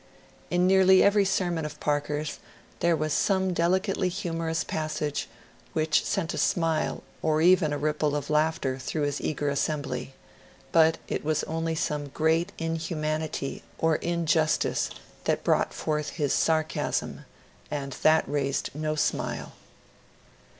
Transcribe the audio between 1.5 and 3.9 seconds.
of Parker's there was some deli